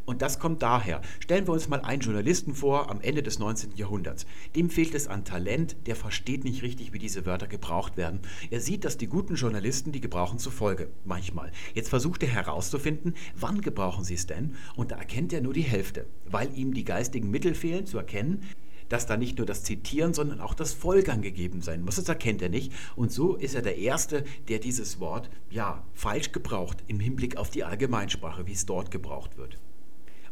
[0.09, 1.01] Und das kommt daher.
[1.19, 3.75] Stellen wir uns mal einen Journalisten vor am Ende des 19.
[3.75, 4.25] Jahrhunderts.
[4.55, 8.21] Dem fehlt es an Talent, der versteht nicht richtig, wie diese Wörter gebraucht werden.
[8.49, 10.89] Er sieht, dass die guten Journalisten die gebrauchen zufolge.
[11.05, 11.51] Manchmal.
[11.75, 14.55] Jetzt versucht er herauszufinden, wann gebrauchen sie es denn?
[14.75, 18.41] Und da erkennt er nur die Hälfte, weil ihm die geistigen Mittel fehlen, zu erkennen,
[18.89, 21.97] dass da nicht nur das Zitieren, sondern auch das Folgern gegeben sein muss.
[21.97, 22.73] Das erkennt er nicht.
[22.95, 27.51] Und so ist er der Erste, der dieses Wort ja falsch gebraucht im Hinblick auf
[27.51, 29.59] die Allgemeinsprache, wie es dort gebraucht wird.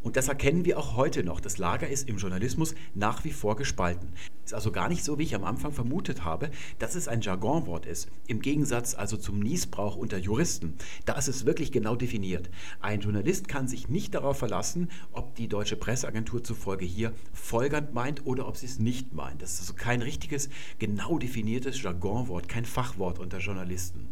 [0.08, 1.42] Und das erkennen wir auch heute noch.
[1.42, 4.14] Das Lager ist im Journalismus nach wie vor gespalten.
[4.46, 7.86] Ist also gar nicht so, wie ich am Anfang vermutet habe, dass es ein Jargonwort
[7.86, 8.08] ist.
[8.26, 10.76] Im Gegensatz also zum Niesbrauch unter Juristen.
[11.04, 12.50] Da ist es wirklich genau definiert.
[12.80, 18.26] Ein Journalist kann sich nicht darauf verlassen, ob die deutsche Presseagentur zufolge hier folgernd meint
[18.26, 19.42] oder ob sie es nicht meint.
[19.42, 20.48] Das ist also kein richtiges,
[20.80, 24.08] genau definiertes Jargonwort, kein Fachwort unter Journalisten.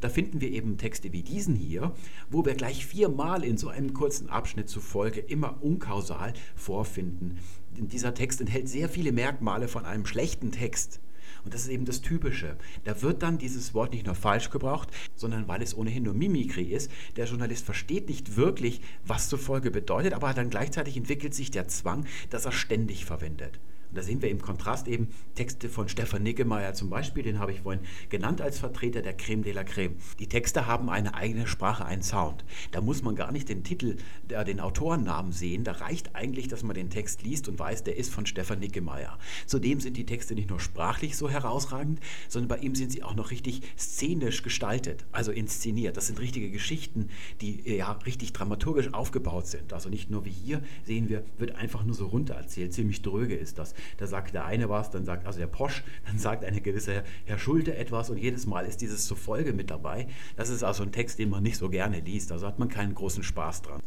[0.00, 1.92] Da finden wir eben Texte wie diesen hier,
[2.30, 7.38] wo wir gleich viermal in so einem kurzen Abschnitt zufolge immer unkausal vorfinden.
[7.76, 11.00] Dieser Text enthält sehr viele Merkmale von einem schlechten Text.
[11.44, 12.56] Und das ist eben das Typische.
[12.84, 16.64] Da wird dann dieses Wort nicht nur falsch gebraucht, sondern weil es ohnehin nur Mimikry
[16.64, 16.90] ist.
[17.16, 22.06] Der Journalist versteht nicht wirklich, was zufolge bedeutet, aber dann gleichzeitig entwickelt sich der Zwang,
[22.30, 23.60] dass er ständig verwendet.
[23.92, 27.60] Da sehen wir im Kontrast eben Texte von Stefan Niggemeier zum Beispiel, den habe ich
[27.60, 29.96] vorhin genannt als Vertreter der Creme de la Creme.
[30.18, 32.44] Die Texte haben eine eigene Sprache, einen Sound.
[32.72, 33.96] Da muss man gar nicht den Titel,
[34.28, 35.64] den Autorennamen sehen.
[35.64, 39.18] Da reicht eigentlich, dass man den Text liest und weiß, der ist von Stefan Niggemeier.
[39.46, 43.14] Zudem sind die Texte nicht nur sprachlich so herausragend, sondern bei ihm sind sie auch
[43.14, 45.96] noch richtig szenisch gestaltet, also inszeniert.
[45.96, 47.08] Das sind richtige Geschichten,
[47.40, 49.72] die ja richtig dramaturgisch aufgebaut sind.
[49.72, 52.72] Also nicht nur wie hier sehen wir, wird einfach nur so runter erzählt.
[52.72, 53.74] Ziemlich dröge ist das.
[53.98, 57.38] Da sagt der eine was, dann sagt also der Posch, dann sagt eine gewisse Herr
[57.38, 60.08] Schulte etwas und jedes Mal ist dieses zur Folge mit dabei.
[60.36, 62.32] Das ist also ein Text, den man nicht so gerne liest.
[62.32, 63.80] Also hat man keinen großen Spaß dran.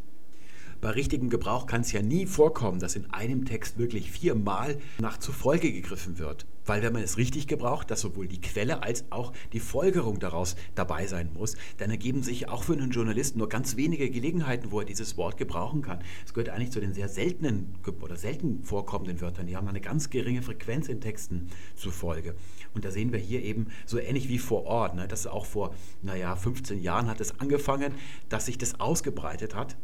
[0.81, 5.17] Bei richtigem Gebrauch kann es ja nie vorkommen, dass in einem Text wirklich viermal nach
[5.17, 6.45] Zufolge gegriffen wird.
[6.69, 10.55] Weil wenn man es richtig gebraucht, dass sowohl die Quelle als auch die Folgerung daraus
[10.75, 14.79] dabei sein muss, dann ergeben sich auch für einen Journalisten nur ganz wenige Gelegenheiten, wo
[14.79, 15.99] er dieses Wort gebrauchen kann.
[16.25, 19.47] Es gehört eigentlich zu den sehr seltenen oder selten vorkommenden Wörtern.
[19.47, 22.35] Die haben eine ganz geringe Frequenz in Texten zufolge.
[22.75, 25.73] Und da sehen wir hier eben so ähnlich wie vor Ort, ne, dass auch vor,
[26.03, 27.95] naja, 15 Jahren hat es angefangen,
[28.29, 29.75] dass sich das ausgebreitet hat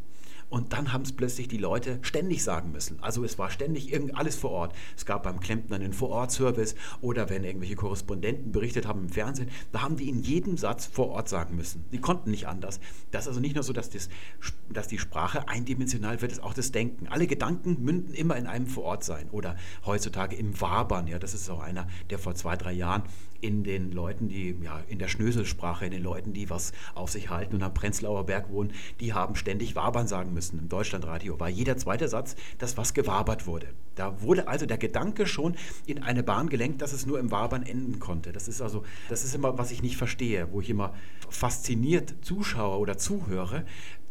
[0.56, 2.98] und dann haben es plötzlich die Leute ständig sagen müssen.
[3.02, 4.74] Also es war ständig irgend alles vor Ort.
[4.96, 9.82] Es gab beim Klempner einen Vorortservice oder wenn irgendwelche Korrespondenten berichtet haben im Fernsehen, da
[9.82, 11.84] haben die in jedem Satz vor Ort sagen müssen.
[11.92, 12.80] Die konnten nicht anders.
[13.12, 14.08] Das ist also nicht nur so, dass, das,
[14.70, 17.10] dass die Sprache eindimensional wird, ist auch das Denken.
[17.10, 21.08] Alle Gedanken münden immer in einem Vorortsein oder heutzutage im Wabern.
[21.08, 23.04] Ja, das ist auch einer, der vor zwei, drei Jahren
[23.46, 27.30] in den Leuten, die ja, in der Schnöselsprache, in den Leuten, die was auf sich
[27.30, 30.58] halten und am Prenzlauer Berg wohnen, die haben ständig Wabern sagen müssen.
[30.58, 33.68] Im Deutschlandradio war jeder zweite Satz, dass was gewabert wurde.
[33.94, 35.56] Da wurde also der Gedanke schon
[35.86, 38.32] in eine Bahn gelenkt, dass es nur im Wabern enden konnte.
[38.32, 40.94] Das ist also, das ist immer, was ich nicht verstehe, wo ich immer
[41.30, 43.64] fasziniert zuschaue oder zuhöre,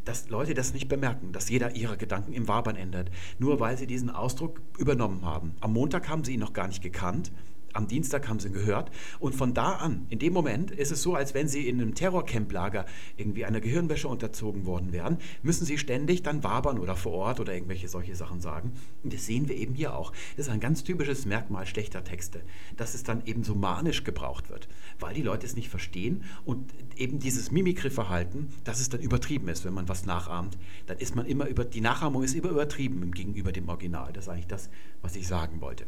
[0.05, 3.87] dass Leute das nicht bemerken, dass jeder ihre Gedanken im Wabern ändert, nur weil sie
[3.87, 5.55] diesen Ausdruck übernommen haben.
[5.61, 7.33] Am Montag haben sie ihn noch gar nicht gekannt
[7.75, 8.91] am Dienstag haben sie gehört.
[9.19, 11.95] Und von da an, in dem Moment, ist es so, als wenn sie in einem
[11.95, 17.41] Terrorcamp-Lager irgendwie einer Gehirnwäsche unterzogen worden wären, müssen sie ständig dann wabern oder vor Ort
[17.41, 18.73] oder irgendwelche solche Sachen sagen.
[19.03, 20.13] Und das sehen wir eben hier auch.
[20.37, 22.43] Das ist ein ganz typisches Merkmal schlechter Texte,
[22.77, 24.69] dass es dann eben so manisch gebraucht wird,
[25.01, 29.65] weil die Leute es nicht verstehen und eben dieses Mimikry-Verhalten, dass es dann übertrieben ist,
[29.65, 30.57] wenn man was nachahmt,
[30.87, 34.13] dann ist man immer über, die Nachahmung ist immer übertrieben gegenüber dem Original.
[34.13, 34.71] Das ist eigentlich das,
[35.03, 35.87] was ich sagen wollte.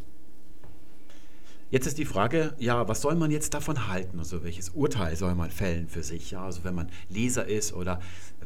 [1.68, 4.20] Jetzt ist die Frage, ja, was soll man jetzt davon halten?
[4.20, 6.31] Also welches Urteil soll man fällen für sich?
[6.31, 7.98] Ja, also wenn man Leser ist oder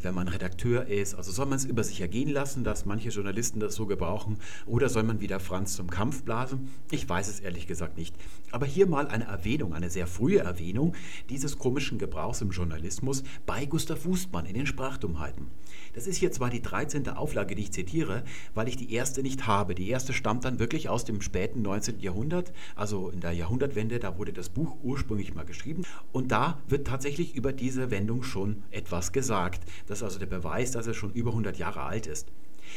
[0.02, 3.60] wenn man Redakteur ist, also soll man es über sich ergehen lassen, dass manche Journalisten
[3.60, 6.70] das so gebrauchen oder soll man wieder Franz zum Kampf blasen?
[6.90, 8.16] Ich weiß es ehrlich gesagt nicht.
[8.52, 10.94] Aber hier mal eine Erwähnung, eine sehr frühe Erwähnung
[11.28, 15.48] dieses komischen Gebrauchs im Journalismus bei Gustav Wustmann in den Sprachdummheiten.
[15.92, 17.08] Das ist hier zwar die 13.
[17.10, 19.74] Auflage, die ich zitiere, weil ich die erste nicht habe.
[19.74, 22.00] Die erste stammt dann wirklich aus dem späten 19.
[22.00, 26.86] Jahrhundert, also in der Jahrhundertwende, da wurde das Buch ursprünglich mal geschrieben und da wird
[26.86, 29.62] tatsächlich über diese Wendung schon etwas gesagt.
[29.86, 32.32] Das ist also der Beweis, dass er schon über 100 Jahre alt ist.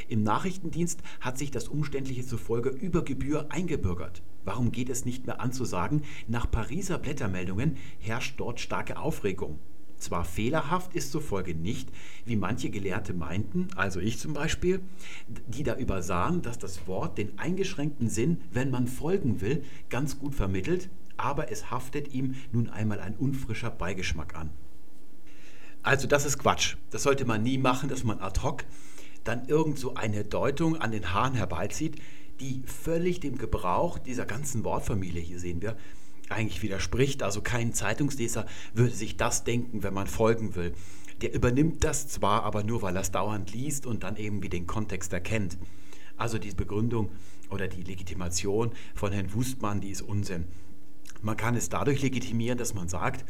[0.07, 4.21] Im Nachrichtendienst hat sich das Umständliche zufolge über Gebühr eingebürgert.
[4.43, 9.59] Warum geht es nicht mehr an zu sagen, nach Pariser Blättermeldungen herrscht dort starke Aufregung?
[10.03, 11.87] Zwar fehlerhaft ist zufolge nicht,
[12.25, 14.81] wie manche Gelehrte meinten, also ich zum Beispiel,
[15.47, 20.35] die da übersahen, dass das Wort den eingeschränkten Sinn, wenn man folgen will, ganz gut
[20.35, 24.49] vermittelt, aber es haftet ihm nun einmal ein unfrischer Beigeschmack an.
[25.83, 26.75] Also das ist Quatsch.
[26.91, 28.65] Das sollte man nie machen, dass man ad hoc
[29.23, 31.95] dann irgend so eine Deutung an den Haaren herbeizieht,
[32.41, 35.77] die völlig dem Gebrauch dieser ganzen Wortfamilie, hier sehen wir,
[36.29, 37.23] eigentlich widerspricht.
[37.23, 40.73] Also kein Zeitungsleser würde sich das denken, wenn man folgen will.
[41.21, 44.67] Der übernimmt das zwar, aber nur, weil er es dauernd liest und dann irgendwie den
[44.67, 45.57] Kontext erkennt.
[46.17, 47.11] Also die Begründung
[47.49, 50.45] oder die Legitimation von Herrn Wustmann, die ist Unsinn.
[51.21, 53.23] Man kann es dadurch legitimieren, dass man sagt,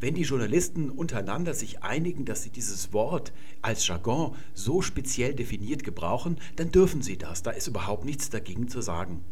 [0.00, 3.32] wenn die Journalisten untereinander sich einigen, dass sie dieses Wort
[3.62, 7.44] als Jargon so speziell definiert gebrauchen, dann dürfen sie das.
[7.44, 9.22] Da ist überhaupt nichts dagegen zu sagen.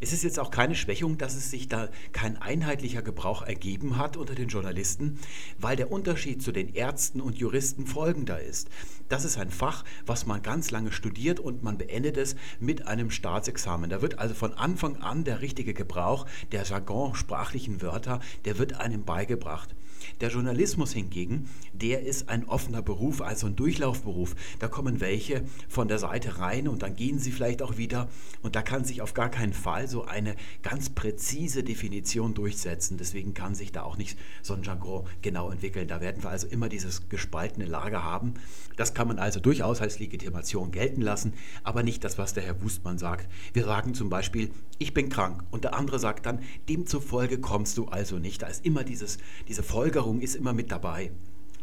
[0.00, 4.16] Es ist jetzt auch keine Schwächung, dass es sich da kein einheitlicher Gebrauch ergeben hat
[4.16, 5.18] unter den Journalisten,
[5.58, 8.68] weil der Unterschied zu den Ärzten und Juristen folgender ist.
[9.08, 13.10] Das ist ein Fach, was man ganz lange studiert und man beendet es mit einem
[13.10, 13.88] Staatsexamen.
[13.88, 18.74] Da wird also von Anfang an der richtige Gebrauch der Jargon sprachlichen Wörter, der wird
[18.80, 19.75] einem beigebracht.
[20.20, 24.34] Der Journalismus hingegen, der ist ein offener Beruf, also ein Durchlaufberuf.
[24.58, 28.08] Da kommen welche von der Seite rein und dann gehen sie vielleicht auch wieder.
[28.42, 32.96] Und da kann sich auf gar keinen Fall so eine ganz präzise Definition durchsetzen.
[32.96, 35.88] Deswegen kann sich da auch nicht so ein Jargon genau entwickeln.
[35.88, 38.34] Da werden wir also immer dieses gespaltene Lager haben.
[38.76, 41.32] Das kann man also durchaus als Legitimation gelten lassen,
[41.64, 43.26] aber nicht das, was der Herr Wustmann sagt.
[43.52, 47.86] Wir sagen zum Beispiel, ich bin krank und der andere sagt dann, demzufolge kommst du
[47.86, 48.42] also nicht.
[48.42, 49.62] Da ist immer dieses, diese
[49.96, 51.10] Folgerung ist immer mit dabei.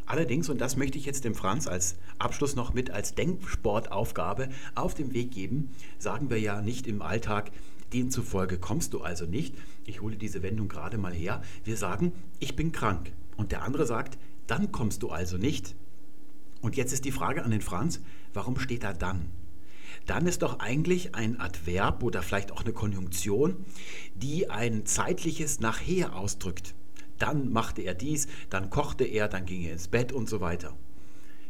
[0.07, 4.95] Allerdings, und das möchte ich jetzt dem Franz als Abschluss noch mit als Denksportaufgabe auf
[4.95, 5.69] den Weg geben,
[5.99, 7.51] sagen wir ja nicht im Alltag,
[7.93, 9.53] demzufolge kommst du also nicht.
[9.85, 11.43] Ich hole diese Wendung gerade mal her.
[11.63, 13.11] Wir sagen, ich bin krank.
[13.37, 14.17] Und der andere sagt,
[14.47, 15.75] dann kommst du also nicht.
[16.61, 18.01] Und jetzt ist die Frage an den Franz,
[18.33, 19.29] warum steht da dann?
[20.07, 23.63] dann ist doch eigentlich ein Adverb oder vielleicht auch eine Konjunktion,
[24.15, 26.73] die ein zeitliches Nachher ausdrückt.
[27.23, 30.75] Dann machte er dies, dann kochte er, dann ging er ins Bett und so weiter.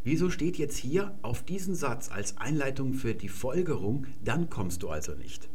[0.03, 4.89] Wieso steht jetzt hier auf diesen Satz als Einleitung für die Folgerung, dann kommst du
[4.89, 5.49] also nicht?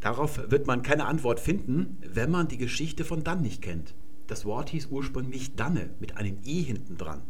[0.00, 3.94] Darauf wird man keine Antwort finden, wenn man die Geschichte von dann nicht kennt.
[4.26, 7.22] Das Wort hieß ursprünglich Danne mit einem E hinten dran.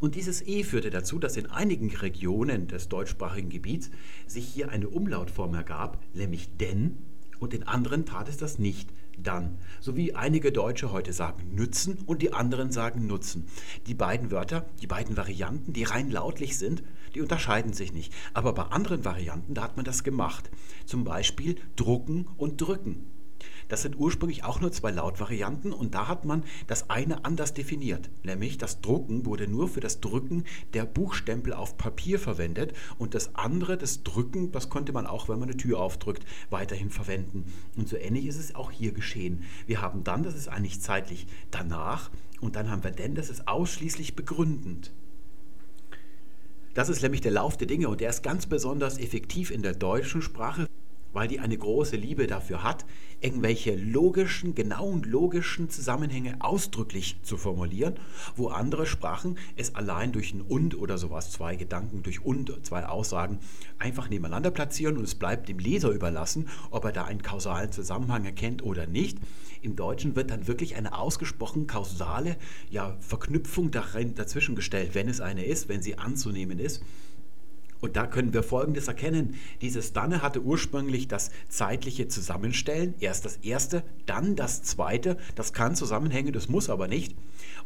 [0.00, 3.92] Und dieses E führte dazu, dass in einigen Regionen des deutschsprachigen Gebiets
[4.26, 6.98] sich hier eine Umlautform ergab, nämlich denn,
[7.38, 8.90] und in anderen tat es das nicht,
[9.22, 9.58] dann.
[9.80, 13.46] So wie einige Deutsche heute sagen nützen und die anderen sagen nutzen.
[13.86, 16.82] Die beiden Wörter, die beiden Varianten, die rein lautlich sind,
[17.14, 18.12] die unterscheiden sich nicht.
[18.34, 20.50] Aber bei anderen Varianten, da hat man das gemacht.
[20.84, 23.06] Zum Beispiel drucken und drücken.
[23.68, 28.10] Das sind ursprünglich auch nur zwei Lautvarianten und da hat man das eine anders definiert.
[28.22, 30.44] Nämlich das Drucken wurde nur für das Drücken
[30.74, 35.38] der Buchstempel auf Papier verwendet und das andere, das Drücken, das konnte man auch, wenn
[35.38, 37.52] man eine Tür aufdrückt, weiterhin verwenden.
[37.76, 39.42] Und so ähnlich ist es auch hier geschehen.
[39.66, 43.48] Wir haben dann, das ist eigentlich zeitlich danach, und dann haben wir denn, das ist
[43.48, 44.92] ausschließlich begründend.
[46.74, 49.72] Das ist nämlich der Lauf der Dinge und der ist ganz besonders effektiv in der
[49.72, 50.66] deutschen Sprache
[51.12, 52.84] weil die eine große Liebe dafür hat,
[53.20, 57.94] irgendwelche logischen, genauen logischen Zusammenhänge ausdrücklich zu formulieren,
[58.36, 62.86] wo andere Sprachen es allein durch ein und oder sowas, zwei Gedanken durch und, zwei
[62.86, 63.38] Aussagen
[63.78, 68.24] einfach nebeneinander platzieren und es bleibt dem Leser überlassen, ob er da einen kausalen Zusammenhang
[68.24, 69.18] erkennt oder nicht.
[69.62, 72.36] Im Deutschen wird dann wirklich eine ausgesprochen kausale
[72.70, 76.82] ja, Verknüpfung darin, dazwischen gestellt, wenn es eine ist, wenn sie anzunehmen ist.
[77.80, 79.34] Und da können wir Folgendes erkennen.
[79.60, 82.94] Dieses Danne hatte ursprünglich das zeitliche Zusammenstellen.
[83.00, 85.16] Erst das erste, dann das zweite.
[85.34, 87.14] Das kann zusammenhängen, das muss aber nicht.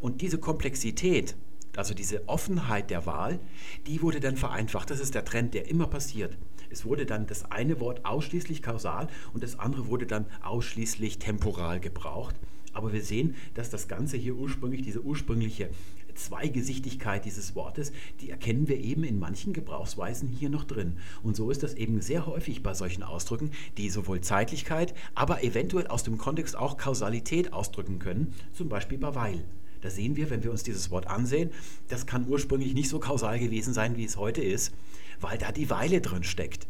[0.00, 1.36] Und diese Komplexität,
[1.76, 3.38] also diese Offenheit der Wahl,
[3.86, 4.90] die wurde dann vereinfacht.
[4.90, 6.36] Das ist der Trend, der immer passiert.
[6.70, 11.80] Es wurde dann das eine Wort ausschließlich kausal und das andere wurde dann ausschließlich temporal
[11.80, 12.36] gebraucht.
[12.72, 15.70] Aber wir sehen, dass das Ganze hier ursprünglich, diese ursprüngliche
[16.14, 20.98] Zweigesichtigkeit dieses Wortes, die erkennen wir eben in manchen Gebrauchsweisen hier noch drin.
[21.22, 25.86] Und so ist das eben sehr häufig bei solchen Ausdrücken, die sowohl Zeitlichkeit, aber eventuell
[25.86, 29.44] aus dem Kontext auch Kausalität ausdrücken können, zum Beispiel bei weil.
[29.80, 31.50] Da sehen wir, wenn wir uns dieses Wort ansehen,
[31.88, 34.74] das kann ursprünglich nicht so kausal gewesen sein, wie es heute ist,
[35.20, 36.66] weil da die Weile drin steckt.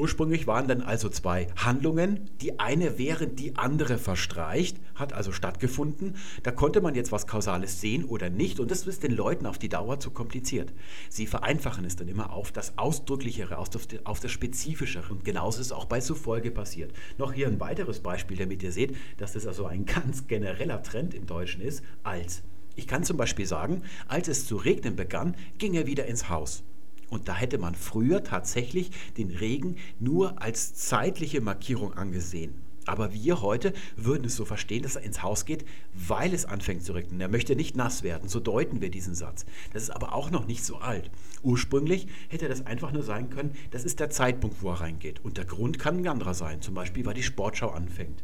[0.00, 2.30] Ursprünglich waren dann also zwei Handlungen.
[2.40, 6.16] Die eine während die andere verstreicht, hat also stattgefunden.
[6.42, 9.58] Da konnte man jetzt was Kausales sehen oder nicht und das ist den Leuten auf
[9.58, 10.72] die Dauer zu kompliziert.
[11.10, 15.72] Sie vereinfachen es dann immer auf das Ausdrücklichere, auf das Spezifischere und genauso ist es
[15.72, 16.94] auch bei Zufolge passiert.
[17.18, 21.12] Noch hier ein weiteres Beispiel, damit ihr seht, dass das also ein ganz genereller Trend
[21.12, 22.42] im Deutschen ist, als.
[22.74, 26.62] Ich kann zum Beispiel sagen, als es zu regnen begann, ging er wieder ins Haus.
[27.10, 32.54] Und da hätte man früher tatsächlich den Regen nur als zeitliche Markierung angesehen.
[32.86, 36.82] Aber wir heute würden es so verstehen, dass er ins Haus geht, weil es anfängt
[36.82, 37.20] zu regnen.
[37.20, 38.28] Er möchte nicht nass werden.
[38.28, 39.44] So deuten wir diesen Satz.
[39.72, 41.10] Das ist aber auch noch nicht so alt.
[41.42, 45.22] Ursprünglich hätte das einfach nur sein können, das ist der Zeitpunkt, wo er reingeht.
[45.22, 46.62] Und der Grund kann ein anderer sein.
[46.62, 48.22] Zum Beispiel, weil die Sportschau anfängt.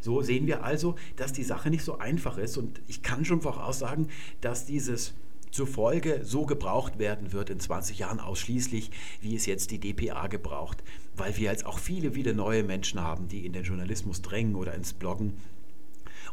[0.00, 2.58] So sehen wir also, dass die Sache nicht so einfach ist.
[2.58, 4.08] Und ich kann schon voraussagen,
[4.40, 5.14] dass dieses
[5.54, 8.90] zufolge so gebraucht werden wird in 20 Jahren ausschließlich,
[9.20, 10.82] wie es jetzt die DPA gebraucht,
[11.16, 14.74] weil wir jetzt auch viele, viele neue Menschen haben, die in den Journalismus drängen oder
[14.74, 15.34] ins Bloggen.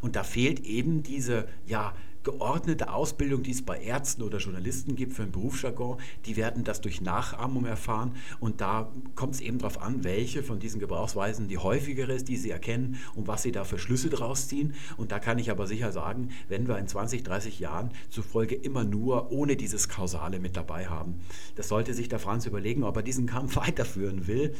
[0.01, 5.13] Und da fehlt eben diese, ja, geordnete Ausbildung, die es bei Ärzten oder Journalisten gibt
[5.13, 9.81] für ein Berufsjargon, die werden das durch Nachahmung erfahren und da kommt es eben darauf
[9.81, 13.63] an, welche von diesen Gebrauchsweisen die häufigere ist, die sie erkennen und was sie da
[13.63, 14.73] für Schlüsse draus ziehen.
[14.97, 18.83] Und da kann ich aber sicher sagen, wenn wir in 20, 30 Jahren zufolge immer
[18.83, 21.21] nur ohne dieses Kausale mit dabei haben,
[21.55, 24.53] das sollte sich der Franz überlegen, ob er diesen Kampf weiterführen will.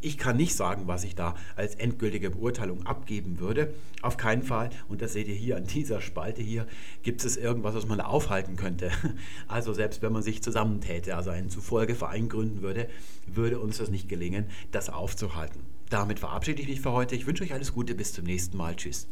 [0.00, 3.72] Ich kann nicht sagen, was ich da als endgültige Beurteilung abgeben würde.
[4.02, 4.70] Auf keinen Fall.
[4.88, 6.66] Und das seht ihr hier an dieser Spalte hier.
[7.02, 8.90] Gibt es irgendwas, was man aufhalten könnte?
[9.48, 12.88] Also selbst wenn man sich zusammentäte, also einen Zufolgeverein gründen würde,
[13.26, 15.60] würde uns das nicht gelingen, das aufzuhalten.
[15.90, 17.14] Damit verabschiede ich mich für heute.
[17.14, 17.94] Ich wünsche euch alles Gute.
[17.94, 18.74] Bis zum nächsten Mal.
[18.76, 19.06] Tschüss.